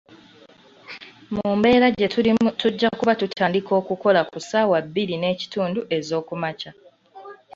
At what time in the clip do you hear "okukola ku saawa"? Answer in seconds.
3.81-4.77